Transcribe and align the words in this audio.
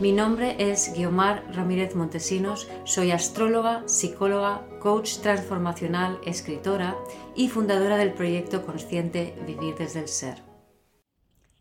Mi 0.00 0.10
nombre 0.10 0.56
es 0.58 0.92
Guiomar 0.92 1.44
Ramírez 1.54 1.94
Montesinos, 1.94 2.68
soy 2.82 3.12
astróloga, 3.12 3.84
psicóloga, 3.86 4.66
coach 4.80 5.18
transformacional, 5.18 6.18
escritora 6.26 6.96
y 7.36 7.48
fundadora 7.48 7.96
del 7.96 8.12
proyecto 8.12 8.66
consciente 8.66 9.36
Vivir 9.46 9.76
desde 9.76 10.00
el 10.00 10.08
Ser. 10.08 10.42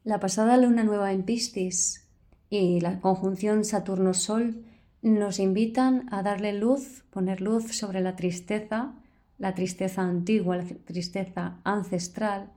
La 0.03 0.19
pasada 0.19 0.57
luna 0.57 0.83
nueva 0.83 1.13
en 1.13 1.21
Piscis 1.21 2.09
y 2.49 2.81
la 2.81 2.99
conjunción 3.01 3.65
Saturno-Sol 3.65 4.65
nos 5.03 5.37
invitan 5.37 6.07
a 6.11 6.23
darle 6.23 6.53
luz, 6.53 7.03
poner 7.11 7.39
luz 7.39 7.77
sobre 7.77 8.01
la 8.01 8.15
tristeza, 8.15 8.95
la 9.37 9.53
tristeza 9.53 10.01
antigua, 10.01 10.57
la 10.57 10.63
tristeza 10.63 11.59
ancestral, 11.63 12.51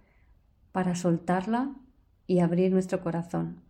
para 0.72 0.94
soltarla 0.94 1.76
y 2.26 2.40
abrir 2.40 2.72
nuestro 2.72 3.02
corazón. 3.02 3.65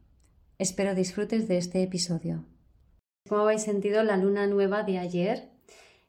Espero 0.59 0.95
disfrutes 0.95 1.49
de 1.49 1.59
este 1.59 1.83
episodio. 1.83 2.47
¿Cómo 3.29 3.43
habéis 3.43 3.63
sentido 3.63 4.03
la 4.03 4.17
luna 4.17 4.47
nueva 4.47 4.85
de 4.85 4.99
ayer? 4.99 5.51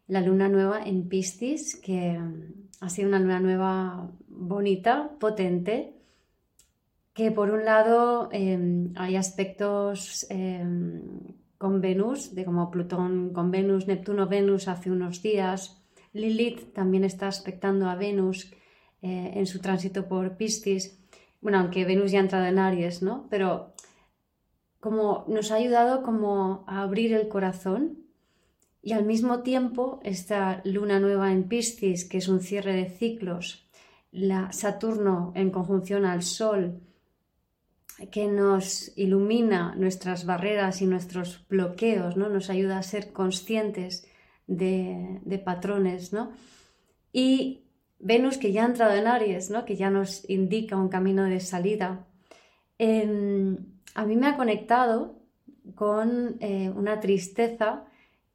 La 0.08 0.22
luna 0.22 0.48
nueva 0.48 0.82
en 0.86 1.10
Piscis, 1.10 1.76
que 1.76 2.18
mm, 2.18 2.70
ha 2.80 2.90
sido 2.90 3.10
una 3.10 3.20
luna 3.20 3.41
nueva 3.41 4.10
bonita, 4.30 5.12
potente, 5.20 5.96
que 7.13 7.32
por 7.32 7.52
un 7.52 7.66
lado 7.66 8.30
em, 8.32 8.94
hay 8.96 9.18
aspectos 9.18 10.26
em, 10.30 11.02
con 11.58 11.82
Venus, 11.82 12.34
de 12.34 12.46
como 12.46 12.71
Plutón 12.71 13.34
con 13.34 13.52
Venus, 13.52 13.86
Neptuno, 13.86 14.27
Venus 14.27 14.70
hace 14.70 14.91
unos 14.91 15.21
días. 15.21 15.84
Lilith 16.14 16.71
también 16.74 17.04
está 17.04 17.27
aspectando 17.27 17.90
a 17.90 17.96
Venus 17.96 18.49
eh, 19.02 19.32
en 19.34 19.46
su 19.46 19.60
tránsito 19.60 20.08
por 20.08 20.38
Piscis. 20.38 20.98
Bueno, 21.41 21.60
aunque 21.60 21.84
Venus 21.84 22.12
ya 22.12 22.20
ha 22.20 22.24
entrado 22.24 22.46
en 22.46 22.60
Aries, 22.60 23.02
¿no? 23.02 23.27
Pero 23.30 23.74
como 24.88 25.26
nos 25.27 25.52
ha 25.52 25.55
ayudado 25.55 26.02
como 26.02 26.63
a 26.66 26.82
abrir 26.82 27.12
el 27.12 27.27
corazón 27.27 28.05
y 28.82 28.93
al 28.93 29.04
mismo 29.04 29.41
tiempo 29.41 29.99
esta 30.02 30.62
luna 30.63 31.02
nueva 31.02 31.34
en 31.34 31.49
Piscis, 31.49 32.05
que 32.05 32.20
es 32.20 32.30
un 32.30 32.40
cierre 32.40 32.71
de 32.71 32.90
ciclos, 32.90 33.68
la 34.13 34.54
Saturno 34.54 35.34
en 35.35 35.52
conjunción 35.52 36.05
al 36.05 36.24
Sol, 36.24 36.80
que 38.12 38.27
nos 38.27 38.98
ilumina 38.98 39.76
nuestras 39.76 40.26
barreras 40.26 40.82
y 40.82 40.85
nuestros 40.85 41.46
bloqueos, 41.49 42.15
¿no? 42.15 42.30
Nos 42.30 42.49
ayuda 42.49 42.77
a 42.77 42.84
ser 42.84 43.12
conscientes 43.12 44.08
de, 44.48 45.41
patrones, 45.43 46.13
¿no? 46.13 46.32
Y 47.12 47.65
Venus, 47.99 48.38
que 48.38 48.54
ya 48.54 48.63
ha 48.63 48.68
entrado 48.68 48.96
en 48.96 49.08
Aries, 49.08 49.49
¿no? 49.49 49.65
Que 49.65 49.76
ya 49.76 49.90
nos 49.90 50.30
indica 50.30 50.77
un 50.77 50.88
camino 50.88 51.26
de 51.26 51.41
salida. 51.41 52.08
Em, 52.77 53.77
a 53.96 54.05
mí 54.05 54.16
me 54.16 54.27
ha 54.27 54.35
conectado 54.35 55.16
con 55.76 56.38
eh, 56.40 56.70
una 56.70 56.99
tristeza 56.99 57.85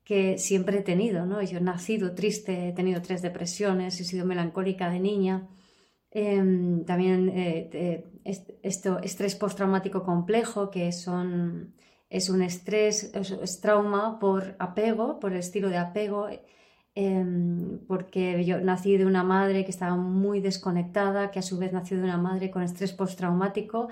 que 0.05 0.37
siempre 0.39 0.79
he 0.79 0.83
tenido, 0.83 1.27
¿no? 1.27 1.43
Yo 1.43 1.59
he 1.59 1.61
nacido 1.61 2.15
triste, 2.15 2.69
he 2.69 2.73
tenido 2.73 3.01
tres 3.03 3.23
depresiones, 3.23 4.01
he 4.01 4.05
sido 4.05 4.27
melancólica 4.27 4.91
de 4.91 5.01
niña, 5.01 5.49
em, 6.11 6.85
también 6.85 7.31
eh, 7.35 8.05
esto, 8.63 8.99
estrés 9.01 9.35
postraumático 9.37 10.03
complejo, 10.03 10.71
que 10.71 10.93
son, 10.93 11.75
es 12.11 12.29
un 12.29 12.43
estrés, 12.43 13.13
es, 13.15 13.61
trauma 13.61 14.19
por 14.19 14.57
apego, 14.59 15.19
por 15.21 15.33
el 15.33 15.39
estilo 15.39 15.69
de 15.71 15.79
apego, 15.79 16.29
em, 16.95 17.79
porque 17.87 18.45
yo 18.45 18.61
nací 18.61 18.97
de 18.99 19.07
una 19.07 19.25
madre 19.25 19.65
que 19.65 19.71
estaba 19.71 19.97
muy 19.97 20.41
desconectada, 20.41 21.31
que 21.31 21.39
a 21.39 21.43
su 21.43 21.59
vez 21.59 21.73
nació 21.73 21.97
de 21.97 22.05
una 22.05 22.19
madre 22.19 22.51
con 22.51 22.63
estrés 22.63 22.93
postraumático, 22.93 23.89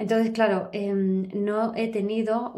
entonces, 0.00 0.30
claro, 0.30 0.70
em, 0.72 1.28
no 1.34 1.74
he 1.76 1.88
tenido 1.88 2.54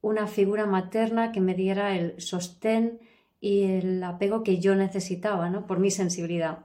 una 0.00 0.28
figura 0.28 0.64
materna 0.64 1.32
que 1.32 1.40
me 1.40 1.54
diera 1.54 1.96
el 1.96 2.20
sostén 2.20 3.00
y 3.40 3.64
el 3.64 4.00
apego 4.04 4.44
que 4.44 4.60
yo 4.60 4.76
necesitaba, 4.76 5.50
¿no? 5.50 5.66
Por 5.66 5.80
mi 5.80 5.90
sensibilidad. 5.90 6.60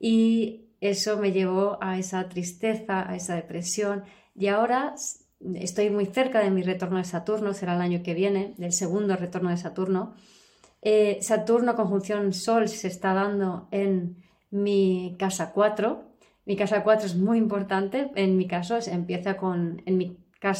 Y 0.00 0.66
eso 0.80 1.16
me 1.16 1.30
llevó 1.30 1.78
a 1.80 1.96
esa 1.96 2.28
tristeza, 2.28 3.08
a 3.08 3.14
esa 3.14 3.36
depresión. 3.36 4.02
Y 4.34 4.48
ahora 4.48 4.96
estoy 5.54 5.90
muy 5.90 6.06
cerca 6.06 6.40
de 6.40 6.50
mi 6.50 6.62
retorno 6.62 6.98
de 6.98 7.04
Saturno, 7.04 7.54
será 7.54 7.76
el 7.76 7.82
año 7.82 8.02
que 8.02 8.14
viene, 8.14 8.54
del 8.58 8.72
segundo 8.72 9.14
retorno 9.14 9.50
de 9.50 9.58
Saturno. 9.58 10.14
Eh, 10.82 11.18
Saturno 11.22 11.76
conjunción 11.76 12.32
Sol 12.32 12.68
se 12.68 12.88
está 12.88 13.14
dando 13.14 13.68
en 13.70 14.16
mi 14.50 15.14
casa 15.20 15.52
4 15.52 16.15
mi 16.46 16.56
casa 16.56 16.82
4 16.82 17.06
es 17.06 17.16
muy 17.16 17.38
importante. 17.38 18.10
En 18.14 18.36
mi 18.36 18.46
caso, 18.46 18.78
empieza 18.86 19.36
con, 19.36 19.82
en 19.84 19.98
mi, 19.98 20.16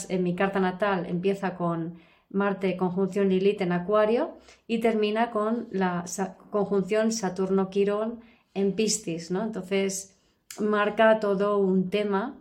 en 0.09 0.23
mi 0.23 0.35
carta 0.35 0.61
natal 0.61 1.07
empieza 1.07 1.55
con 1.57 1.95
Marte 2.29 2.77
conjunción 2.77 3.29
Lilith 3.29 3.61
en 3.61 3.73
Acuario 3.73 4.37
y 4.67 4.81
termina 4.81 5.31
con 5.31 5.69
la 5.71 6.05
conjunción 6.51 7.13
Saturno-Quirón 7.13 8.21
en 8.53 8.75
Piscis, 8.75 9.31
¿no? 9.31 9.45
Entonces 9.45 10.19
marca 10.59 11.21
todo 11.21 11.59
un 11.59 11.89
tema 11.89 12.37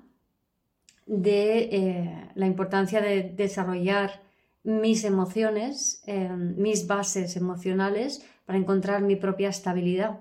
de 1.06 1.60
eh, 1.72 2.30
la 2.34 2.48
importancia 2.48 3.00
de 3.00 3.24
desarrollar 3.24 4.24
mis 4.64 5.04
emociones, 5.04 6.02
eh, 6.08 6.30
mis 6.30 6.88
bases 6.88 7.38
emocionales 7.38 8.26
para 8.46 8.58
encontrar 8.58 9.04
mi 9.04 9.16
propia 9.16 9.50
estabilidad. 9.50 10.20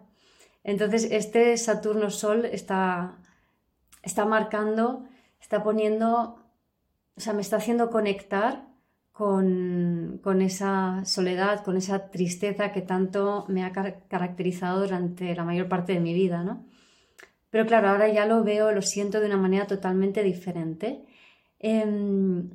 Entonces, 0.64 1.08
este 1.10 1.56
Saturno-Sol 1.56 2.46
está, 2.46 3.18
está 4.02 4.24
marcando, 4.24 5.04
está 5.40 5.62
poniendo, 5.62 6.42
o 7.16 7.20
sea, 7.20 7.34
me 7.34 7.42
está 7.42 7.56
haciendo 7.58 7.90
conectar 7.90 8.66
con, 9.12 10.20
esa 10.42 11.04
soledad, 11.04 11.62
con 11.62 11.76
esa 11.76 12.10
tristeza 12.10 12.72
que 12.72 12.82
tanto 12.82 13.44
me 13.48 13.64
ha 13.64 13.72
caracterizado 13.72 14.80
durante 14.80 15.34
la 15.36 15.44
mayor 15.44 15.68
parte 15.68 15.92
de 15.92 16.00
mi 16.00 16.12
vida, 16.14 16.42
¿no? 16.42 16.64
Pero 17.50 17.66
claro, 17.66 17.90
ahora 17.90 18.08
ya 18.08 18.26
lo 18.26 18.42
veo, 18.42 18.72
lo 18.72 18.82
siento 18.82 19.20
de 19.20 19.26
una 19.26 19.36
manera 19.36 19.68
totalmente 19.68 20.24
diferente. 20.24 21.04
Em, 21.60 22.50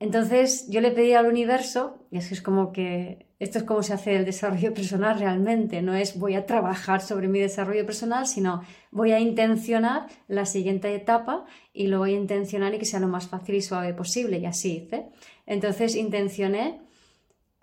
entonces 0.00 0.68
yo 0.68 0.80
le 0.80 0.92
pedí 0.92 1.12
al 1.14 1.26
universo, 1.26 2.06
y 2.10 2.18
es 2.18 2.28
que 2.28 2.34
es 2.34 2.42
como 2.42 2.72
que 2.72 3.26
esto 3.40 3.58
es 3.58 3.64
como 3.64 3.82
se 3.82 3.92
hace 3.92 4.16
el 4.16 4.24
desarrollo 4.24 4.74
personal 4.74 5.18
realmente, 5.18 5.80
no 5.82 5.94
es 5.94 6.18
voy 6.18 6.34
a 6.34 6.46
trabajar 6.46 7.00
sobre 7.00 7.28
mi 7.28 7.38
desarrollo 7.38 7.86
personal, 7.86 8.26
sino 8.26 8.62
voy 8.90 9.12
a 9.12 9.20
intencionar 9.20 10.08
la 10.26 10.44
siguiente 10.44 10.94
etapa 10.94 11.46
y 11.72 11.86
lo 11.86 11.98
voy 11.98 12.14
a 12.14 12.18
intencionar 12.18 12.74
y 12.74 12.78
que 12.78 12.84
sea 12.84 13.00
lo 13.00 13.08
más 13.08 13.28
fácil 13.28 13.54
y 13.54 13.62
suave 13.62 13.94
posible, 13.94 14.38
y 14.38 14.46
así 14.46 14.76
hice. 14.76 15.08
Entonces 15.46 15.94
intencioné 15.94 16.80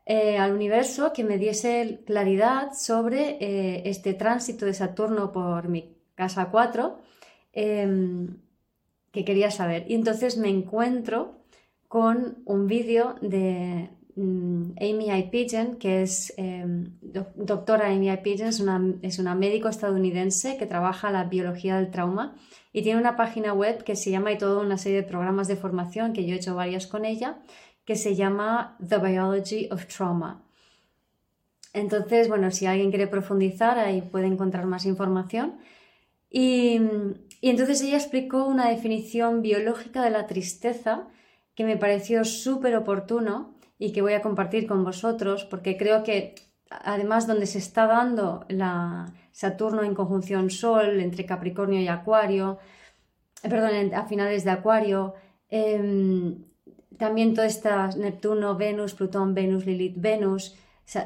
eh, 0.06 0.38
al 0.38 0.54
universo 0.54 1.14
que 1.14 1.24
me 1.24 1.38
diese 1.38 2.02
claridad 2.06 2.74
sobre 2.74 3.38
eh, 3.40 3.84
este 3.86 4.14
tránsito 4.14 4.66
de 4.66 4.74
Saturno 4.74 5.32
por 5.32 5.68
mi 5.68 5.98
casa 6.16 6.50
4 6.52 7.00
em, 7.54 8.38
que 9.12 9.26
quería 9.26 9.52
saber. 9.52 9.86
Y 9.90 9.96
entonces 9.96 10.38
me 10.38 10.50
encuentro 10.50 11.45
con 11.96 12.18
un 12.46 12.68
vídeo 12.68 13.16
de 13.22 13.90
Mm, 14.16 14.76
Amy 14.80 15.12
I. 15.12 15.24
Pigeon, 15.30 15.76
que 15.76 16.02
es 16.02 16.34
em, 16.38 16.94
doctora 17.36 17.88
Amy 17.88 18.10
I. 18.10 18.18
Pigeon, 18.18 18.48
es 18.48 18.62
una, 18.62 18.82
es 19.02 19.20
una, 19.20 19.36
médico 19.36 19.68
estadounidense 19.68 20.56
que 20.58 20.66
trabaja 20.66 21.12
la 21.12 21.26
biología 21.26 21.76
del 21.76 21.92
trauma 21.92 22.34
y 22.72 22.82
tiene 22.82 23.00
una 23.00 23.18
página 23.18 23.54
web 23.54 23.84
que 23.84 23.98
se 23.98 24.12
llama 24.12 24.32
y 24.32 24.38
toda 24.38 24.62
una 24.62 24.78
serie 24.78 25.02
de 25.02 25.08
programas 25.08 25.50
de 25.50 25.58
formación 25.58 26.14
que 26.14 26.26
yo 26.26 26.34
he 26.34 26.38
hecho 26.38 26.56
varias 26.56 26.88
con 26.88 27.04
ella, 27.04 27.40
que 27.84 27.98
se 27.98 28.16
llama 28.16 28.78
The 28.88 29.00
Biology 29.00 29.68
of 29.70 29.86
Trauma. 29.88 30.44
Entonces, 31.74 32.30
bueno, 32.30 32.52
si 32.52 32.68
alguien 32.68 32.92
quiere 32.92 33.08
profundizar, 33.08 33.78
ahí 33.80 34.02
puede 34.02 34.28
encontrar 34.28 34.66
más 34.66 34.86
información. 34.86 35.58
Y, 36.30 36.80
y 37.42 37.50
entonces 37.50 37.82
ella 37.82 37.98
explicó 37.98 38.46
una 38.46 38.70
definición 38.70 39.42
biológica 39.42 40.02
de 40.04 40.12
la 40.12 40.26
tristeza 40.26 41.10
que 41.56 41.66
me 41.66 41.78
pareció 41.78 42.26
súper 42.26 42.76
oportuno 42.76 43.56
y 43.78 43.92
que 43.92 44.02
voy 44.02 44.14
a 44.14 44.22
compartir 44.22 44.68
con 44.68 44.84
vosotros 44.84 45.46
porque 45.46 45.78
creo 45.78 46.04
que 46.04 46.36
además 46.70 47.28
donde 47.28 47.46
se 47.46 47.60
está 47.60 47.88
dando 47.88 48.46
la 48.50 49.14
Saturno 49.32 49.84
en 49.84 49.96
conjunción 49.96 50.50
Sol 50.50 51.00
entre 51.00 51.26
Capricornio 51.26 51.82
y 51.82 51.88
Acuario, 51.88 52.58
eh, 53.44 53.50
perdón, 53.50 53.94
a 53.94 54.06
finales 54.06 54.46
de 54.46 54.52
Acuario, 54.52 55.14
em, 55.50 56.46
también 56.98 57.34
todo 57.34 57.46
esta 57.46 57.90
Neptuno, 57.90 58.56
Venus, 58.56 58.94
Plutón, 58.94 59.34
Venus, 59.34 59.66
Lilith, 59.66 59.96
Venus 59.98 60.56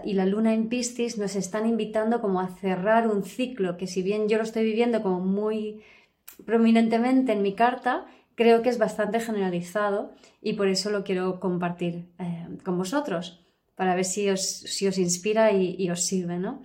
y 0.03 0.13
la 0.13 0.25
luna 0.25 0.53
en 0.53 0.67
Piscis 0.67 1.17
nos 1.17 1.35
están 1.35 1.65
invitando 1.65 2.21
como 2.21 2.41
a 2.41 2.49
cerrar 2.49 3.07
un 3.07 3.23
ciclo 3.23 3.77
que 3.77 3.87
si 3.87 4.03
bien 4.03 4.27
yo 4.27 4.37
lo 4.37 4.43
estoy 4.43 4.63
viviendo 4.63 5.01
como 5.01 5.21
muy 5.21 5.81
prominentemente 6.45 7.31
en 7.31 7.41
mi 7.41 7.53
carta, 7.55 8.05
creo 8.39 8.61
que 8.61 8.69
es 8.69 8.77
bastante 8.77 9.19
generalizado 9.19 10.13
y 10.41 10.53
por 10.53 10.69
eso 10.69 10.89
lo 10.91 11.03
quiero 11.03 11.41
compartir 11.41 12.05
eh, 12.19 12.47
con 12.63 12.77
vosotros, 12.77 13.45
para 13.75 13.95
ver 13.95 14.05
si 14.05 14.29
os, 14.29 14.41
si 14.41 14.87
os 14.87 14.97
inspira 14.97 15.51
y, 15.51 15.89
os 15.89 16.05
sirve, 16.05 16.39
¿no? 16.39 16.63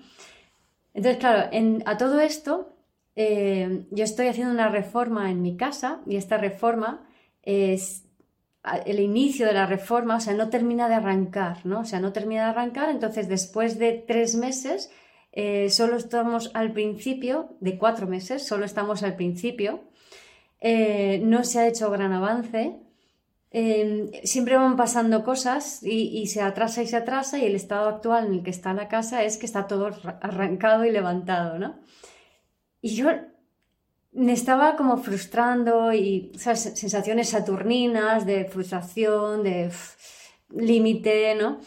Entonces, 0.95 1.19
claro, 1.19 1.51
a 1.85 1.99
todo 1.99 2.21
esto, 2.21 2.77
eh, 3.17 3.87
yo 3.91 4.05
estoy 4.05 4.29
haciendo 4.29 4.53
una 4.53 4.69
reforma 4.69 5.33
en 5.33 5.43
mi 5.43 5.57
casa 5.57 6.01
y 6.07 6.15
esta 6.15 6.37
reforma 6.39 7.09
es 7.43 8.05
el 8.87 9.01
inicio 9.01 9.45
de 9.45 9.55
la 9.55 9.67
reforma, 9.67 10.19
o 10.19 10.21
sea, 10.21 10.35
no 10.35 10.51
termina 10.51 10.89
de 10.89 10.95
arrancar, 10.95 11.67
¿no? 11.67 11.81
O 11.81 11.85
sea, 11.85 11.99
no 11.99 12.13
termina 12.13 12.45
de 12.45 12.51
arrancar, 12.51 12.89
entonces 12.89 13.29
después 13.29 13.81
de 13.81 14.05
tres 14.07 14.37
meses, 14.37 14.93
eh, 15.33 15.71
solo 15.71 15.97
estamos 15.97 16.53
al 16.55 16.73
principio, 16.73 17.57
de 17.59 17.79
cuatro 17.79 18.07
meses, 18.07 18.47
solo 18.47 18.65
estamos 18.65 19.03
al 19.03 19.17
principio, 19.17 19.83
eh, 20.67 21.21
no 21.23 21.45
se 21.45 21.59
ha 21.59 21.69
hecho 21.69 21.91
gran 21.91 22.15
avance, 22.15 22.81
em, 23.51 24.11
siempre 24.25 24.57
van 24.57 24.77
pasando 24.77 25.23
cosas 25.23 25.83
y, 25.83 26.27
se 26.27 26.41
atrasa 26.41 26.83
y 26.83 26.87
se 26.87 26.97
atrasa 26.97 27.39
y 27.39 27.45
el 27.45 27.55
estado 27.55 27.87
actual 27.87 28.27
en 28.27 28.35
el 28.37 28.43
que 28.43 28.51
está 28.51 28.73
la 28.73 28.89
casa 28.89 29.25
es 29.25 29.37
que 29.37 29.45
está 29.45 29.67
todo 29.67 29.91
arrancado 30.23 30.87
y 30.87 30.91
levantado, 30.91 31.59
¿no? 31.59 31.81
Y 32.81 32.95
yo 32.97 33.11
me 34.13 34.33
estaba 34.33 34.77
como 34.77 34.97
frustrando 34.97 35.93
y 35.93 36.33
sensaciones 36.39 37.29
saturninas 37.29 38.25
de 38.25 38.47
frustración, 38.47 39.43
de 39.43 39.71
límite, 40.49 41.35
¿no? 41.35 41.61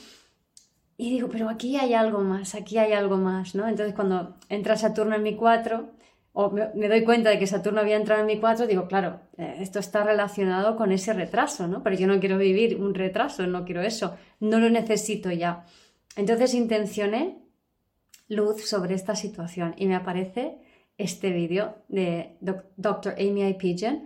Y 0.97 1.11
digo, 1.11 1.29
pero 1.29 1.49
aquí 1.49 1.77
hay 1.77 1.93
algo 1.93 2.21
más, 2.21 2.55
aquí 2.55 2.79
hay 2.79 2.93
algo 2.93 3.17
más, 3.17 3.53
¿no? 3.53 3.67
Entonces 3.67 3.93
cuando 3.93 4.37
entra 4.49 4.75
Saturno 4.75 5.15
en 5.15 5.21
mi 5.21 5.35
4, 5.35 5.96
o 6.39 6.51
me, 6.51 6.87
doy 6.87 7.03
cuenta 7.03 7.31
de 7.31 7.39
que 7.39 7.47
Saturno 7.47 7.81
había 7.81 7.95
entrado 7.95 8.21
en 8.21 8.27
mi 8.27 8.39
4, 8.39 8.67
digo, 8.67 8.87
claro, 8.87 9.21
eh, 9.39 9.55
esto 9.59 9.79
está 9.79 10.03
relacionado 10.03 10.75
con 10.75 10.91
ese 10.91 11.11
retraso, 11.13 11.67
¿no? 11.67 11.81
Pero 11.81 11.95
yo 11.95 12.05
no 12.05 12.19
quiero 12.19 12.37
vivir 12.37 12.77
un 12.79 12.93
retraso, 12.93 13.47
no 13.47 13.65
quiero 13.65 13.81
eso, 13.81 14.15
no 14.39 14.59
lo 14.59 14.69
necesito 14.69 15.31
ya. 15.31 15.65
Entonces 16.15 16.53
intencioné 16.53 17.39
luz 18.27 18.69
sobre 18.69 18.93
esta 18.93 19.15
situación 19.15 19.73
y 19.77 19.87
me 19.87 19.95
aparece 19.95 20.59
este 20.99 21.31
vídeo 21.31 21.77
de 21.87 22.37
Dr. 22.39 23.15
Amy 23.17 23.43
I. 23.47 23.53
Pigeon, 23.55 24.05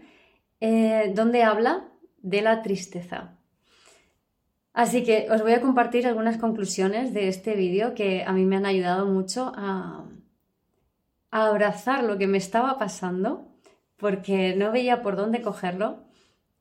eh, 0.61 1.11
donde 1.13 1.43
habla 1.43 1.89
de 2.21 2.41
la 2.41 2.61
tristeza. 2.61 3.35
Así 4.71 5.03
que 5.03 5.27
os 5.29 5.41
voy 5.41 5.51
a 5.51 5.59
compartir 5.59 6.07
algunas 6.07 6.37
conclusiones 6.37 7.13
de 7.13 7.27
este 7.27 7.55
vídeo 7.55 7.93
que 7.93 8.23
a 8.23 8.31
mí 8.31 8.45
me 8.45 8.55
han 8.55 8.65
ayudado 8.65 9.05
mucho 9.05 9.51
a, 9.53 10.05
a 11.31 11.47
abrazar 11.47 12.03
lo 12.03 12.17
que 12.17 12.27
me 12.27 12.37
estaba 12.37 12.77
pasando 12.77 13.47
porque 13.97 14.55
no 14.55 14.71
veía 14.71 15.01
por 15.01 15.15
dónde 15.15 15.41
cogerlo. 15.41 16.03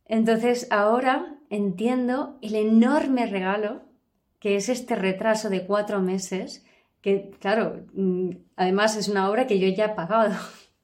Entonces 0.07 0.69
ahora 0.71 1.37
entiendo 1.51 2.39
el 2.43 2.55
enorme 2.55 3.27
regalo 3.27 3.83
que 4.39 4.57
es 4.57 4.69
este 4.69 4.95
retraso 4.95 5.51
de 5.51 5.67
cuatro 5.67 6.01
meses 6.01 6.65
que 7.01 7.31
claro, 7.41 7.87
mm, 7.95 8.31
además 8.57 8.97
es 8.97 9.09
una 9.09 9.31
obra 9.31 9.47
que 9.47 9.59
yo 9.59 9.69
ya 9.69 9.87
he 9.87 9.95
pagado, 9.95 10.35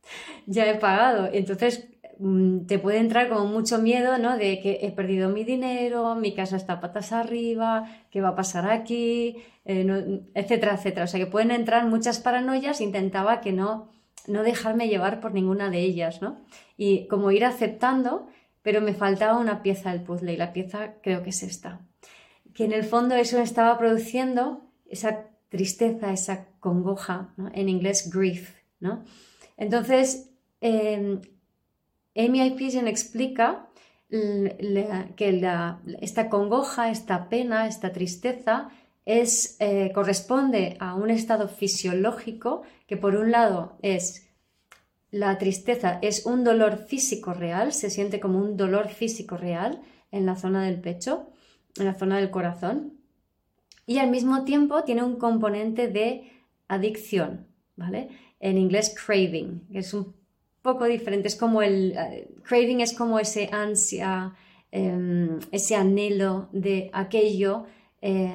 ya 0.46 0.66
he 0.66 0.76
pagado, 0.76 1.28
entonces 1.32 1.88
te 2.66 2.78
puede 2.78 2.98
entrar 2.98 3.28
como 3.28 3.44
mucho 3.46 3.78
miedo, 3.78 4.16
¿no? 4.18 4.36
De 4.38 4.60
que 4.60 4.78
he 4.82 4.90
perdido 4.90 5.28
mi 5.28 5.44
dinero, 5.44 6.14
mi 6.14 6.34
casa 6.34 6.56
está 6.56 6.80
patas 6.80 7.12
arriba, 7.12 7.84
qué 8.10 8.20
va 8.22 8.30
a 8.30 8.34
pasar 8.34 8.70
aquí, 8.70 9.36
eh, 9.66 10.22
etcétera, 10.34 10.74
etcétera. 10.74 11.04
O 11.04 11.06
sea 11.06 11.20
que 11.20 11.26
pueden 11.26 11.50
entrar 11.50 11.86
muchas 11.86 12.18
paranoias, 12.18 12.80
intentaba 12.80 13.40
que 13.40 13.52
no, 13.52 13.90
no 14.26 14.42
dejarme 14.42 14.88
llevar 14.88 15.20
por 15.20 15.32
ninguna 15.32 15.68
de 15.68 15.80
ellas, 15.80 16.22
¿no? 16.22 16.38
Y 16.78 17.06
como 17.08 17.32
ir 17.32 17.44
aceptando, 17.44 18.28
pero 18.62 18.80
me 18.80 18.94
faltaba 18.94 19.38
una 19.38 19.62
pieza 19.62 19.92
del 19.92 20.02
puzzle 20.02 20.32
y 20.32 20.36
la 20.38 20.54
pieza 20.54 20.94
creo 21.02 21.22
que 21.22 21.30
es 21.30 21.42
esta. 21.42 21.80
Que 22.54 22.64
en 22.64 22.72
el 22.72 22.84
fondo 22.84 23.14
eso 23.14 23.40
estaba 23.40 23.76
produciendo 23.76 24.62
esa 24.88 25.26
tristeza, 25.50 26.12
esa 26.12 26.46
congoja, 26.60 27.34
en 27.52 27.68
inglés 27.68 28.10
grief. 28.10 28.54
¿no? 28.80 29.04
Entonces, 29.56 30.30
eh, 30.60 31.20
Amy. 32.16 32.50
Pigeon 32.50 32.88
explica 32.88 33.68
que 34.08 35.40
esta 36.00 36.28
congoja, 36.28 36.90
esta 36.90 37.28
pena, 37.28 37.66
esta 37.66 37.92
tristeza 37.92 38.70
es, 39.04 39.56
eh, 39.60 39.92
corresponde 39.94 40.76
a 40.80 40.94
un 40.94 41.10
estado 41.10 41.48
fisiológico 41.48 42.62
que 42.86 42.96
por 42.96 43.16
un 43.16 43.30
lado 43.30 43.78
es 43.82 44.26
la 45.10 45.38
tristeza 45.38 45.98
es 46.02 46.26
un 46.26 46.44
dolor 46.44 46.78
físico 46.78 47.32
real, 47.32 47.72
se 47.72 47.90
siente 47.90 48.20
como 48.20 48.38
un 48.38 48.56
dolor 48.56 48.88
físico 48.88 49.36
real 49.36 49.80
en 50.10 50.26
la 50.26 50.36
zona 50.36 50.64
del 50.64 50.80
pecho, 50.80 51.30
en 51.78 51.86
la 51.86 51.94
zona 51.94 52.18
del 52.18 52.30
corazón, 52.30 53.00
y 53.86 53.98
al 53.98 54.10
mismo 54.10 54.44
tiempo 54.44 54.82
tiene 54.82 55.04
un 55.04 55.16
componente 55.16 55.88
de 55.88 56.30
adicción, 56.68 57.46
¿vale? 57.76 58.08
En 58.40 58.58
inglés 58.58 58.94
craving, 58.94 59.68
que 59.72 59.78
es 59.78 59.94
un 59.94 60.14
poco 60.66 60.84
diferente, 60.84 61.28
es 61.28 61.36
como 61.36 61.62
el 61.62 61.94
eh, 61.96 62.28
craving 62.42 62.80
es 62.80 62.92
como 62.92 63.18
ese 63.18 63.48
ansia, 63.52 64.34
em, 64.70 65.38
ese 65.52 65.74
anhelo 65.76 66.48
de 66.52 66.90
aquello 66.92 67.64
eh, 68.02 68.34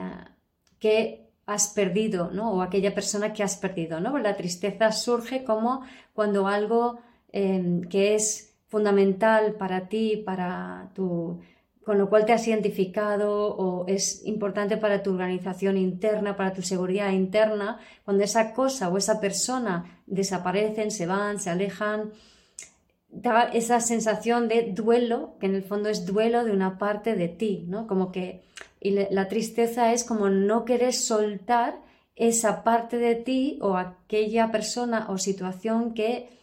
que 0.80 1.30
has 1.46 1.68
perdido, 1.80 2.32
¿no? 2.32 2.46
O 2.54 2.62
aquella 2.62 2.96
persona 2.96 3.34
que 3.34 3.44
has 3.44 3.56
perdido, 3.58 4.00
¿no? 4.00 4.18
La 4.18 4.36
tristeza 4.36 4.92
surge 4.92 5.44
como 5.44 5.82
cuando 6.14 6.48
algo 6.48 7.00
em, 7.32 7.82
que 7.92 8.16
es 8.16 8.26
fundamental 8.68 9.44
para 9.62 9.88
ti, 9.92 10.24
para 10.26 10.90
tu 10.96 11.40
con 11.84 11.98
lo 11.98 12.10
cual 12.10 12.26
te 12.26 12.34
has 12.34 12.48
identificado 12.48 13.56
o 13.56 13.88
es 13.88 14.26
importante 14.26 14.78
para 14.78 15.02
tu 15.02 15.12
organización 15.12 15.78
interna, 15.78 16.38
para 16.38 16.54
tu 16.54 16.62
seguridad 16.62 17.12
interna, 17.12 17.80
cuando 18.06 18.24
esa 18.24 18.54
cosa 18.54 18.90
o 18.90 18.98
esa 18.98 19.20
persona 19.20 20.02
desaparecen, 20.06 20.92
se 20.92 21.08
van, 21.08 21.40
se 21.40 21.50
alejan, 21.50 22.12
da 23.10 23.44
esa 23.54 23.80
sensación 23.80 24.48
de 24.48 24.72
duelo, 24.72 25.36
que 25.40 25.48
en 25.48 25.56
el 25.56 25.64
fondo 25.64 25.90
es 25.90 26.06
duelo 26.06 26.44
de 26.46 26.52
una 26.52 26.78
parte 26.78 27.16
de 27.16 27.28
ti, 27.28 27.66
¿no? 27.68 27.88
Como 27.88 28.12
que 28.12 28.44
y 28.82 28.92
la 29.12 29.28
tristeza 29.28 29.94
es 29.94 30.04
como 30.04 30.30
no 30.30 30.66
querer 30.66 30.94
soltar 30.94 31.80
esa 32.16 32.64
parte 32.64 32.98
de 32.98 33.14
ti 33.14 33.60
o 33.62 33.78
aquella 33.78 34.52
persona 34.52 35.06
o 35.10 35.20
situación 35.20 35.94
que 35.94 36.41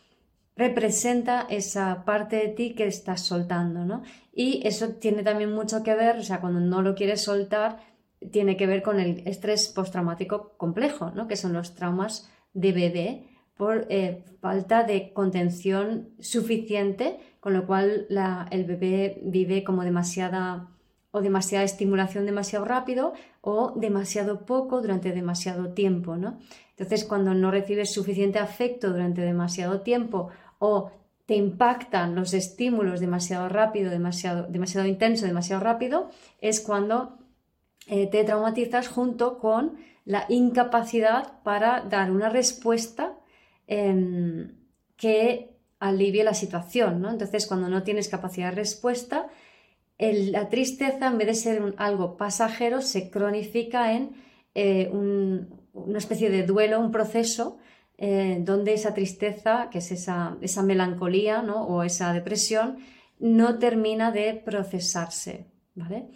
representa 0.59 1.47
esa 1.49 2.05
parte 2.05 2.37
de 2.37 2.49
ti 2.49 2.75
que 2.75 2.87
estás 2.87 3.23
soltando, 3.23 3.85
¿no? 3.85 4.03
Y 4.35 4.61
eso 4.67 4.89
tiene 4.91 5.23
también 5.23 5.53
mucho 5.53 5.85
que 5.85 5.95
ver, 5.95 6.19
o 6.19 6.23
sea, 6.23 6.41
cuando 6.41 6.59
no 6.59 6.83
lo 6.83 6.97
quieres 6.97 7.23
soltar, 7.23 7.79
tiene 8.33 8.57
que 8.57 8.67
ver 8.67 8.83
con 8.83 8.99
el 8.99 9.23
estrés 9.27 9.69
postraumático 9.69 10.57
complejo, 10.57 11.13
¿no? 11.13 11.29
Que 11.29 11.37
son 11.37 11.53
los 11.53 11.77
traumas 11.77 12.29
de 12.55 12.73
bebé 12.73 13.25
por 13.57 13.87
eh, 13.89 14.25
falta 14.41 14.83
de 14.83 15.13
contención 15.13 16.11
suficiente, 16.19 17.21
con 17.39 17.53
lo 17.53 17.65
cual 17.65 18.09
el 18.51 18.65
bebé 18.65 19.21
vive 19.23 19.63
como 19.63 19.85
demasiada 19.85 20.71
o 21.11 21.21
demasiada 21.23 21.65
estimulación 21.65 22.27
demasiado 22.27 22.65
rápido 22.65 23.15
o 23.41 23.73
demasiado 23.77 24.45
poco 24.45 24.83
durante 24.83 25.13
demasiado 25.13 25.73
tiempo, 25.73 26.17
¿no? 26.17 26.39
Entonces, 26.71 27.05
cuando 27.05 27.35
no 27.35 27.51
recibes 27.51 27.93
suficiente 27.93 28.39
afecto 28.39 28.91
durante 28.91 29.23
demasiado 29.23 29.81
tiempo 29.81 30.31
o 30.59 30.91
te 31.27 31.37
impactan 31.37 32.15
los 32.15 32.33
estímulos 32.33 33.01
demasiado 33.01 33.49
rápido, 33.49 33.91
demasiado, 33.91 34.47
demasiado 34.49 34.87
intenso, 34.87 35.27
demasiado 35.27 35.63
rápido, 35.63 36.11
es 36.41 36.61
cuando 36.61 37.19
eh, 37.87 38.07
te 38.07 38.25
traumatizas 38.25 38.89
junto 38.89 39.39
con 39.39 39.77
la 40.05 40.25
incapacidad 40.31 41.43
para 41.43 41.83
dar 41.83 42.11
una 42.11 42.31
respuesta 42.31 43.19
em, 43.67 44.55
que 44.97 45.59
alivie 45.81 46.25
la 46.25 46.33
situación. 46.35 47.03
¿no? 47.03 47.11
Entonces, 47.11 47.47
cuando 47.47 47.69
no 47.69 47.83
tienes 47.83 48.09
capacidad 48.09 48.49
de 48.49 48.57
respuesta, 48.57 49.29
la 49.99 50.49
tristeza, 50.49 51.09
en 51.09 51.19
vez 51.19 51.27
de 51.27 51.35
ser 51.35 51.75
algo 51.77 52.17
pasajero, 52.17 52.81
se 52.81 53.11
cronifica 53.11 53.93
en 53.93 54.13
eh, 54.55 54.89
una 54.93 55.99
especie 55.99 56.31
de 56.31 56.45
duelo, 56.45 56.81
un 56.81 56.93
proceso 56.93 57.59
eh, 58.01 58.39
donde 58.43 58.75
esa 58.75 58.95
tristeza, 58.95 59.69
que 59.71 59.79
es 59.79 59.91
esa, 59.91 60.37
melancolía 60.63 61.43
o 61.43 61.83
esa 61.83 62.13
depresión, 62.13 62.79
no 63.19 63.59
termina 63.59 64.13
de 64.13 64.35
procesarse. 64.35 65.47
¿vale? 65.75 66.09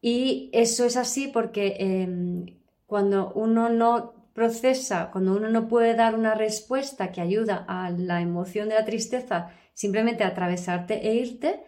Y 0.00 0.50
eso 0.52 0.84
es 0.84 0.96
así 0.96 1.28
porque 1.28 1.76
em, 1.78 2.58
cuando 2.86 3.32
uno 3.34 3.68
no 3.68 4.32
procesa, 4.34 5.10
cuando 5.12 5.36
uno 5.36 5.48
no 5.48 5.68
puede 5.68 5.94
dar 5.94 6.16
una 6.16 6.34
respuesta 6.34 7.12
que 7.12 7.20
ayuda 7.20 7.64
a 7.68 7.90
la 7.90 8.20
emoción 8.20 8.68
de 8.68 8.74
la 8.74 8.84
tristeza, 8.84 9.50
simplemente 9.74 10.24
atravesarte 10.24 11.08
e 11.08 11.14
irte, 11.14 11.62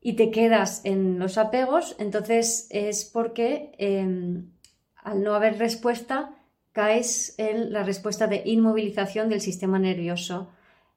y 0.00 0.14
te 0.14 0.32
quedas 0.32 0.84
en 0.84 1.20
los 1.20 1.38
apegos, 1.38 1.94
entonces 2.00 2.66
es 2.70 3.04
porque 3.04 3.70
em, 3.78 4.50
al 4.96 5.22
no 5.22 5.34
haber 5.34 5.58
respuesta 5.58 6.41
caes 6.72 7.34
en 7.38 7.72
la 7.72 7.82
respuesta 7.82 8.26
de 8.26 8.42
inmovilización 8.44 9.28
del 9.28 9.40
sistema 9.40 9.78
nervioso, 9.78 10.48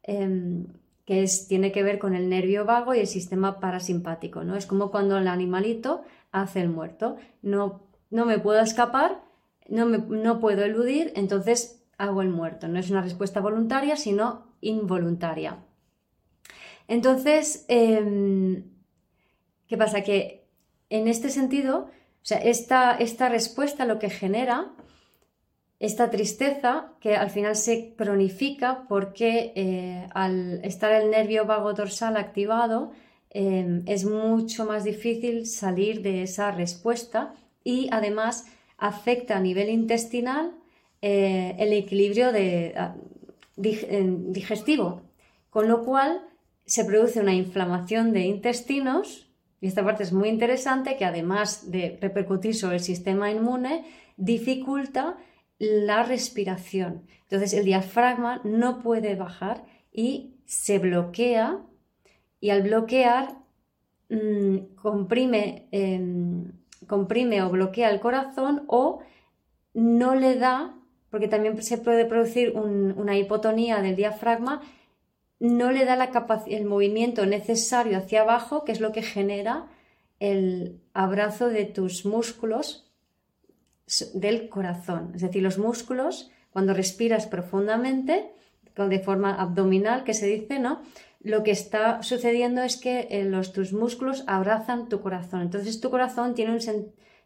em, 0.04 0.68
que 1.06 1.24
es, 1.24 1.48
tiene 1.48 1.72
que 1.72 1.84
ver 1.84 2.00
con 2.00 2.16
el 2.16 2.30
nervio 2.30 2.66
vago 2.66 2.96
y 2.96 3.00
el 3.00 3.08
sistema 3.08 3.60
parasimpático. 3.60 4.44
¿no? 4.44 4.56
Es 4.56 4.66
como 4.66 4.90
cuando 4.90 5.18
el 5.18 5.28
animalito 5.28 6.04
hace 6.32 6.62
el 6.62 6.70
muerto. 6.70 7.18
No, 7.42 7.84
no 8.10 8.26
me 8.26 8.40
puedo 8.40 8.60
escapar, 8.62 9.22
no, 9.68 9.86
me, 9.86 9.98
no 9.98 10.40
puedo 10.40 10.64
eludir, 10.64 11.12
entonces 11.16 11.84
hago 11.98 12.22
el 12.22 12.30
muerto. 12.30 12.68
No 12.68 12.80
es 12.80 12.90
una 12.90 13.02
respuesta 13.02 13.40
voluntaria, 13.40 13.96
sino 13.98 14.48
involuntaria. 14.62 15.60
Entonces, 16.88 17.66
em, 17.68 18.64
¿qué 19.68 19.78
pasa? 19.78 20.02
Que 20.02 20.48
en 20.90 21.08
este 21.08 21.30
sentido, 21.30 21.88
o 21.88 21.90
sea, 22.22 22.38
esta, 22.38 22.96
esta 22.96 23.30
respuesta 23.30 23.86
lo 23.86 24.00
que 24.00 24.10
genera 24.10 24.72
esta 25.80 26.10
tristeza 26.10 26.94
que 27.02 27.16
al 27.16 27.30
final 27.30 27.56
se 27.56 27.94
cronifica 27.96 28.86
porque 28.88 29.52
eh, 29.56 30.08
al 30.14 30.64
estar 30.64 30.92
el 30.92 31.10
nervio 31.10 31.46
vago 31.46 31.74
dorsal 31.74 32.16
activado 32.18 32.92
em, 33.30 33.84
es 33.86 34.06
mucho 34.06 34.66
más 34.66 34.84
difícil 34.84 35.46
salir 35.46 36.02
de 36.02 36.24
esa 36.24 36.52
respuesta 36.52 37.34
y 37.64 37.90
además 37.92 38.46
afecta 38.78 39.38
a 39.38 39.42
nivel 39.42 39.70
intestinal 39.70 40.54
eh, 41.02 41.56
el 41.60 41.74
equilibrio 41.74 42.32
ah, 42.78 42.96
digestivo, 43.58 45.02
con 45.50 45.68
lo 45.68 45.84
cual 45.84 46.22
se 46.66 46.86
produce 46.86 47.20
una 47.20 47.34
inflamación 47.34 48.12
de 48.14 48.22
intestinos 48.22 49.26
y 49.62 49.68
esta 49.68 49.84
parte 49.84 50.04
es 50.04 50.14
muy 50.14 50.30
interesante 50.30 50.96
que 50.98 51.06
además 51.06 51.72
de 51.72 51.98
repercutir 52.02 52.56
sobre 52.56 52.76
el 52.76 52.84
sistema 52.84 53.32
inmune 53.32 53.86
dificulta 54.18 55.18
la 55.60 56.04
respiración. 56.04 57.04
Entonces 57.24 57.54
el 57.54 57.66
diafragma 57.66 58.42
no 58.44 58.80
puede 58.80 59.16
bajar 59.16 59.66
y 59.92 60.36
se 60.46 60.80
bloquea 60.80 61.62
y 62.40 62.50
al 62.50 62.64
bloquear 62.64 63.38
mm, 64.10 64.76
comprime, 64.76 65.68
em, 65.72 66.52
comprime 66.88 67.42
o 67.42 67.50
bloquea 67.50 67.90
el 67.90 68.00
corazón 68.00 68.64
o 68.68 69.00
no 69.74 70.16
le 70.16 70.36
da, 70.36 70.76
porque 71.10 71.28
también 71.28 71.62
se 71.62 71.78
puede 71.78 72.06
producir 72.06 72.54
una 72.56 73.18
hipotonía 73.18 73.82
del 73.82 73.96
diafragma, 73.96 74.62
no 75.40 75.72
le 75.72 75.86
da 75.86 75.96
la 75.96 76.12
el 76.48 76.66
movimiento 76.66 77.26
necesario 77.26 77.98
hacia 77.98 78.22
abajo, 78.22 78.64
que 78.64 78.72
es 78.72 78.80
lo 78.80 78.92
que 78.92 79.02
genera 79.02 79.68
el 80.20 80.82
abrazo 80.94 81.50
de 81.50 81.66
tus 81.66 82.06
músculos 82.06 82.85
del 84.14 84.50
corazón. 84.50 85.12
Es 85.16 85.22
decir, 85.22 85.44
los 85.44 85.58
músculos, 85.58 86.32
cuando 86.52 86.74
respiras 86.74 87.28
profundamente, 87.28 88.32
de 88.76 89.00
forma 89.00 89.34
abdominal, 89.36 90.04
que 90.04 90.14
se 90.14 90.28
dice, 90.28 90.60
¿no? 90.60 90.82
Lo 91.22 91.44
que 91.44 91.52
está 91.52 92.04
sucediendo 92.04 92.62
es 92.62 92.78
que 92.78 93.08
eh, 93.10 93.24
los, 93.24 93.54
tus 93.54 93.74
músculos 93.74 94.24
abrazan 94.28 94.90
tu 94.90 95.02
corazón. 95.02 95.42
Entonces 95.42 95.80
tu 95.80 95.90
corazón 95.90 96.36
tiene 96.36 96.52
un 96.52 96.62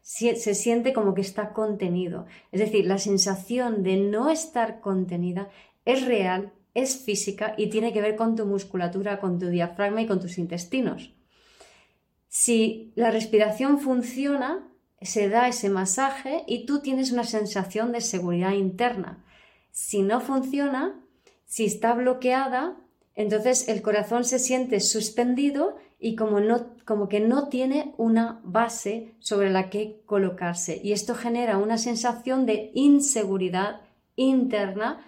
se 0.02 0.54
siente 0.54 0.92
como 0.92 1.14
que 1.14 1.20
está 1.20 1.52
contenido. 1.52 2.26
Es 2.52 2.60
decir, 2.60 2.86
la 2.86 2.98
sensación 2.98 3.82
de 3.82 3.96
no 3.98 4.30
estar 4.30 4.80
contenida 4.80 5.48
es 5.84 6.06
real, 6.06 6.52
es 6.72 6.96
física 7.04 7.54
y 7.58 7.68
tiene 7.68 7.92
que 7.92 8.00
ver 8.00 8.16
con 8.16 8.36
tu 8.36 8.46
musculatura, 8.46 9.20
con 9.20 9.38
tu 9.38 9.48
diafragma 9.48 10.02
y 10.02 10.06
con 10.06 10.20
tus 10.20 10.38
intestinos. 10.38 11.12
Si 12.28 12.92
la 12.94 13.10
respiración 13.10 13.80
funciona, 13.80 14.69
se 15.00 15.28
da 15.28 15.48
ese 15.48 15.70
masaje 15.70 16.44
y 16.46 16.66
tú 16.66 16.80
tienes 16.80 17.12
una 17.12 17.24
sensación 17.24 17.92
de 17.92 18.00
seguridad 18.00 18.52
interna. 18.52 19.24
Si 19.70 20.02
no 20.02 20.20
funciona, 20.20 21.00
si 21.46 21.64
está 21.64 21.94
bloqueada, 21.94 22.76
entonces 23.14 23.68
el 23.68 23.82
corazón 23.82 24.24
se 24.24 24.38
siente 24.38 24.80
suspendido 24.80 25.76
y 25.98 26.16
como, 26.16 26.40
no, 26.40 26.74
como 26.84 27.08
que 27.08 27.20
no 27.20 27.48
tiene 27.48 27.94
una 27.98 28.40
base 28.42 29.14
sobre 29.18 29.50
la 29.50 29.68
que 29.68 30.00
colocarse. 30.06 30.80
Y 30.82 30.92
esto 30.92 31.14
genera 31.14 31.58
una 31.58 31.76
sensación 31.76 32.46
de 32.46 32.70
inseguridad 32.74 33.82
interna 34.16 35.04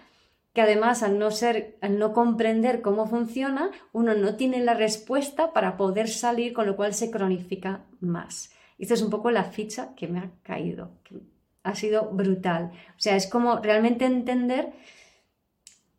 que 0.53 0.61
además 0.61 1.01
al 1.01 1.17
no 1.17 1.31
ser, 1.31 1.77
al 1.81 1.97
no 1.97 2.13
comprender 2.13 2.81
cómo 2.81 3.07
funciona, 3.07 3.71
uno 3.91 4.13
no 4.13 4.35
tiene 4.35 4.63
la 4.63 4.75
respuesta 4.75 5.51
para 5.51 5.77
poder 5.77 6.07
salir, 6.07 6.53
con 6.53 6.67
lo 6.67 6.75
cual 6.75 6.93
se 6.93 7.09
cronifica 7.09 7.85
más. 7.99 8.51
Esta 8.83 8.95
es 8.95 9.01
un 9.01 9.09
poco 9.09 9.31
la 9.31 9.45
ficha 9.45 9.95
que 9.95 10.09
me 10.09 10.19
ha 10.19 10.29
caído, 10.43 10.91
que 11.05 11.15
ha 11.63 11.73
sido 11.73 12.09
brutal. 12.09 12.73
O 12.97 12.99
sea, 12.99 13.15
es 13.15 13.27
como 13.27 13.59
realmente 13.59 14.03
entender 14.03 14.73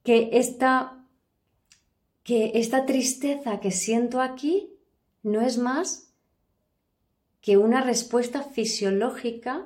que 0.02 0.28
esta, 0.34 1.02
que 2.24 2.52
esta 2.56 2.84
tristeza 2.84 3.58
que 3.58 3.70
siento 3.70 4.20
aquí 4.20 4.68
no 5.22 5.40
es 5.40 5.56
más 5.56 6.12
que 7.40 7.56
una 7.56 7.80
respuesta 7.80 8.42
fisiológica 8.42 9.64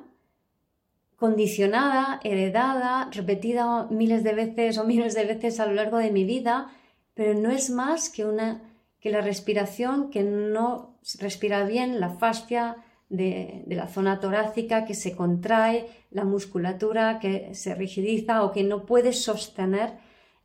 condicionada, 1.17 2.21
heredada, 2.23 3.09
repetida 3.11 3.85
miles 3.89 4.23
de 4.23 4.33
veces 4.33 4.77
o 4.77 4.85
miles 4.85 5.13
de 5.13 5.25
veces 5.25 5.59
a 5.59 5.65
lo 5.65 5.73
largo 5.73 5.97
de 5.97 6.11
mi 6.11 6.23
vida, 6.23 6.71
pero 7.15 7.37
no 7.37 7.51
es 7.51 7.69
más 7.69 8.09
que 8.09 8.23
una 8.23 8.61
que 9.01 9.09
la 9.09 9.19
respiración 9.19 10.09
que 10.09 10.23
no 10.23 10.97
respira 11.19 11.65
bien, 11.65 11.99
la 11.99 12.11
fascia, 12.11 12.77
de, 13.09 13.63
la 13.67 13.87
zona 13.87 14.19
torácica 14.19 14.85
que 14.85 14.93
se 14.93 15.15
contrae, 15.15 15.87
la 16.11 16.23
musculatura 16.23 17.19
que 17.19 17.53
se 17.53 17.75
rigidiza 17.75 18.43
o 18.43 18.51
que 18.51 18.63
no 18.63 18.85
puede 18.85 19.13
sostener 19.13 19.93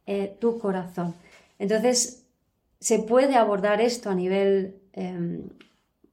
eh, 0.06 0.36
tu 0.40 0.58
corazón. 0.58 1.14
Entonces, 1.58 2.26
se 2.80 2.98
puede 2.98 3.36
abordar 3.36 3.80
esto 3.80 4.10
a 4.10 4.14
nivel 4.14 4.80
em, 4.92 5.48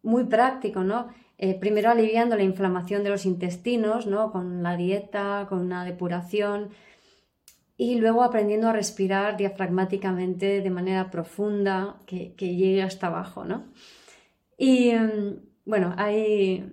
muy 0.03 0.25
práctico, 0.25 0.83
¿no? 0.83 1.09
Eh, 1.37 1.55
primero 1.55 1.89
aliviando 1.89 2.35
la 2.35 2.43
inflamación 2.43 3.03
de 3.03 3.09
los 3.09 3.25
intestinos, 3.25 4.05
¿no? 4.05 4.31
Con 4.31 4.61
la 4.61 4.77
dieta, 4.77 5.47
con 5.49 5.59
una 5.59 5.83
depuración 5.83 6.69
y 7.77 7.95
luego 7.95 8.23
aprendiendo 8.23 8.67
a 8.69 8.73
respirar 8.73 9.37
diafragmáticamente 9.37 10.61
de 10.61 10.69
manera 10.69 11.09
profunda 11.09 11.97
que, 12.05 12.35
que 12.35 12.55
llegue 12.55 12.83
hasta 12.83 13.07
abajo, 13.07 13.43
¿no? 13.43 13.65
Y, 14.57 14.89
em, 14.89 15.39
bueno, 15.65 15.93
hay, 15.97 16.71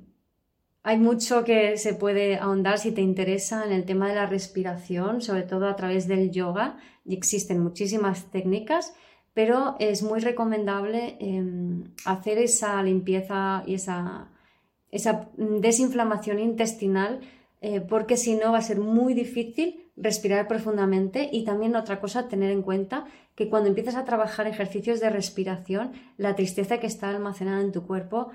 hay 0.82 0.98
mucho 0.98 1.44
que 1.44 1.76
se 1.76 1.94
puede 1.94 2.36
ahondar 2.36 2.78
si 2.78 2.92
te 2.92 3.00
interesa 3.00 3.64
en 3.64 3.72
el 3.72 3.84
tema 3.84 4.08
de 4.08 4.14
la 4.14 4.26
respiración, 4.26 5.20
sobre 5.20 5.42
todo 5.42 5.68
a 5.68 5.76
través 5.76 6.08
del 6.08 6.30
yoga, 6.30 6.78
y 7.04 7.14
existen 7.14 7.60
muchísimas 7.60 8.30
técnicas, 8.30 8.94
pero 9.34 9.76
es 9.78 10.02
muy 10.02 10.20
recomendable 10.20 11.16
em, 11.20 11.84
hacer 12.04 12.38
esa 12.38 12.82
limpieza 12.82 13.62
y 13.66 13.74
esa, 13.74 14.28
esa 14.90 15.28
desinflamación 15.36 16.38
intestinal, 16.38 17.20
eh, 17.60 17.80
porque 17.80 18.16
si 18.16 18.34
no 18.34 18.52
va 18.52 18.58
a 18.58 18.62
ser 18.62 18.78
muy 18.78 19.14
difícil 19.14 19.88
respirar 20.00 20.48
profundamente. 20.48 21.28
Y 21.32 21.44
también 21.44 21.76
otra 21.76 22.00
cosa, 22.00 22.28
tener 22.28 22.50
en 22.50 22.62
cuenta 22.62 23.04
que 23.34 23.48
cuando 23.48 23.68
empiezas 23.68 23.96
a 23.96 24.04
trabajar 24.04 24.46
ejercicios 24.46 25.00
de 25.00 25.10
respiración, 25.10 25.92
la 26.16 26.34
tristeza 26.34 26.78
que 26.78 26.86
está 26.86 27.10
almacenada 27.10 27.60
en 27.60 27.72
tu 27.72 27.86
cuerpo 27.86 28.28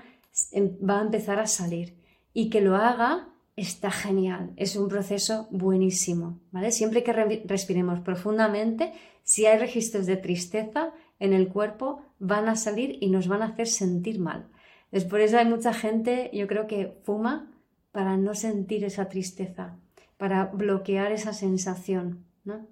va 0.56 0.98
a 0.98 1.02
empezar 1.02 1.38
a 1.38 1.46
salir 1.46 1.96
y 2.32 2.50
que 2.50 2.60
lo 2.60 2.76
haga 2.76 3.28
está 3.56 3.90
genial, 3.90 4.52
es 4.56 4.74
un 4.74 4.88
proceso 4.88 5.46
buenísimo, 5.50 6.40
¿vale? 6.50 6.72
Siempre 6.72 7.04
que 7.04 7.12
respiremos 7.12 8.00
profundamente, 8.00 8.92
si 9.22 9.46
hay 9.46 9.58
registros 9.58 10.06
de 10.06 10.16
tristeza 10.16 10.92
en 11.20 11.32
el 11.32 11.48
cuerpo, 11.48 12.02
van 12.18 12.48
a 12.48 12.56
salir 12.56 12.98
y 13.00 13.10
nos 13.10 13.28
van 13.28 13.42
a 13.42 13.46
hacer 13.46 13.68
sentir 13.68 14.18
mal. 14.18 14.48
Es 14.90 15.04
por 15.04 15.20
eso 15.20 15.38
hay 15.38 15.44
mucha 15.44 15.72
gente, 15.72 16.30
yo 16.32 16.46
creo 16.48 16.66
que 16.66 16.98
fuma 17.04 17.50
para 17.92 18.16
no 18.16 18.34
sentir 18.34 18.84
esa 18.84 19.08
tristeza, 19.08 19.76
para 20.16 20.46
bloquear 20.46 21.12
esa 21.12 21.32
sensación, 21.32 22.24
¿no? 22.44 22.66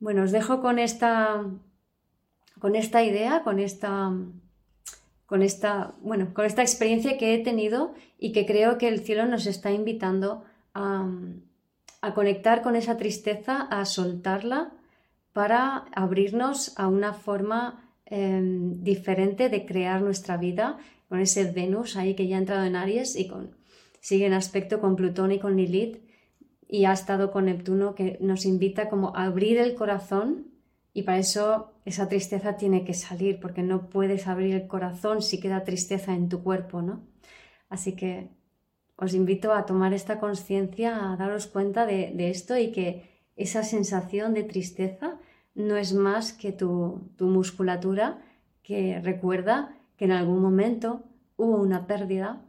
Bueno, 0.00 0.22
os 0.22 0.32
dejo 0.32 0.60
con 0.60 0.78
esta, 0.78 1.46
con 2.58 2.76
esta 2.76 3.02
idea, 3.02 3.42
con 3.42 3.58
esta 3.58 4.12
con 5.26 5.42
esta, 5.42 5.94
bueno, 6.02 6.32
con 6.34 6.44
esta 6.44 6.62
experiencia 6.62 7.16
que 7.18 7.34
he 7.34 7.38
tenido 7.38 7.94
y 8.18 8.32
que 8.32 8.46
creo 8.46 8.78
que 8.78 8.88
el 8.88 9.00
cielo 9.00 9.26
nos 9.26 9.46
está 9.46 9.72
invitando 9.72 10.44
a, 10.74 11.08
conectar 12.14 12.60
con 12.60 12.76
esa 12.76 12.98
tristeza, 12.98 13.62
a 13.62 13.86
soltarla 13.86 14.72
para 15.32 15.86
abrirnos 15.94 16.78
a 16.78 16.88
una 16.88 17.14
forma 17.14 17.90
em, 18.04 18.82
diferente 18.84 19.48
de 19.48 19.64
crear 19.64 20.02
nuestra 20.02 20.36
vida, 20.36 20.78
con 21.08 21.20
ese 21.20 21.50
Venus 21.50 21.96
ahí 21.96 22.14
que 22.14 22.26
ya 22.28 22.36
ha 22.36 22.40
entrado 22.40 22.64
en 22.64 22.76
Aries 22.76 23.16
y 23.16 23.26
con, 23.26 23.56
sigue 24.00 24.26
en 24.26 24.34
aspecto 24.34 24.80
con 24.80 24.96
Plutón 24.96 25.32
y 25.32 25.38
con 25.38 25.56
Lilith. 25.56 26.02
Y 26.68 26.86
ha 26.86 26.92
estado 26.92 27.30
con 27.30 27.44
Neptuno 27.44 27.94
que 27.94 28.18
nos 28.20 28.44
invita 28.44 28.88
como 28.88 29.16
a 29.16 29.24
abrir 29.24 29.58
el 29.58 29.74
corazón 29.74 30.53
Y 30.94 31.02
para 31.02 31.18
eso 31.18 31.72
esa 31.84 32.08
tristeza 32.08 32.56
tiene 32.56 32.84
que 32.84 32.94
salir, 32.94 33.40
porque 33.40 33.62
no 33.62 33.90
puedes 33.90 34.28
abrir 34.28 34.54
el 34.54 34.68
corazón 34.68 35.20
si 35.20 35.40
queda 35.40 35.64
tristeza 35.64 36.14
en 36.14 36.28
tu 36.28 36.42
cuerpo, 36.42 36.80
¿no? 36.82 37.02
Así 37.68 37.96
que 37.96 38.30
os 38.96 39.12
invito 39.12 39.52
a 39.52 39.66
tomar 39.66 39.92
esta 39.92 40.20
conciencia, 40.20 41.12
a 41.12 41.16
daros 41.16 41.48
cuenta 41.48 41.84
de, 41.84 42.30
esto 42.30 42.56
y 42.56 42.70
que 42.70 43.24
esa 43.34 43.64
sensación 43.64 44.34
de 44.34 44.44
tristeza 44.44 45.18
no 45.56 45.76
es 45.76 45.92
más 45.92 46.32
que 46.32 46.52
tu, 46.52 47.10
tu 47.16 47.26
musculatura 47.26 48.22
que 48.62 49.00
recuerda 49.00 49.76
que 49.96 50.04
en 50.04 50.12
algún 50.12 50.40
momento 50.40 51.02
hubo 51.36 51.56
una 51.56 51.88
pérdida, 51.88 52.42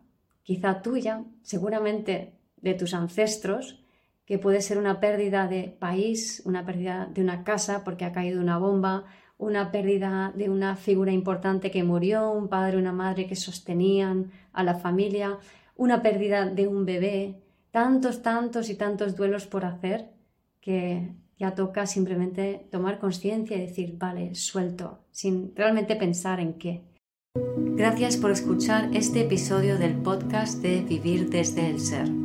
quizá 0.43 0.83
tuya, 0.83 1.23
seguramente 1.41 2.33
de 2.57 2.75
tus 2.75 2.93
ancestros, 2.93 3.84
que 4.25 4.39
puede 4.39 4.61
ser 4.61 4.77
una 4.77 4.99
pérdida 4.99 5.47
de 5.47 5.75
país, 5.79 6.41
una 6.45 6.65
pérdida 6.65 7.09
de 7.13 7.21
una 7.21 7.43
casa 7.43 7.83
porque 7.83 8.05
ha 8.05 8.11
caído 8.11 8.41
una 8.41 8.57
bomba, 8.57 9.05
una 9.37 9.71
pérdida 9.71 10.33
de 10.35 10.49
una 10.49 10.75
figura 10.75 11.11
importante 11.11 11.71
que 11.71 11.83
murió, 11.83 12.31
un 12.31 12.47
padre, 12.47 12.77
una 12.77 12.93
madre 12.93 13.27
que 13.27 13.35
sostenían 13.35 14.31
a 14.53 14.63
la 14.63 14.75
familia, 14.75 15.37
una 15.75 16.01
pérdida 16.01 16.45
de 16.45 16.67
un 16.67 16.85
bebé, 16.85 17.41
tantos, 17.71 18.21
tantos 18.21 18.69
y 18.69 18.75
tantos 18.75 19.15
duelos 19.15 19.45
por 19.45 19.65
hacer 19.65 20.09
que 20.61 21.11
ya 21.37 21.53
toca 21.53 21.85
simplemente 21.85 22.67
tomar 22.71 22.97
conciencia 22.97 23.57
y 23.57 23.61
decir, 23.61 23.97
vale, 23.97 24.33
suelto, 24.35 24.99
sin 25.11 25.53
realmente 25.55 25.95
pensar 25.95 26.39
en 26.39 26.53
qué. 26.53 26.83
Gracias 27.35 28.15
por 28.15 28.31
escuchar 28.31 28.89
este 28.95 29.21
episodio 29.21 29.77
del 29.77 29.95
podcast 29.95 30.61
de 30.61 30.81
Vivir 30.81 31.29
desde 31.29 31.69
el 31.69 31.81
Ser. 31.81 32.24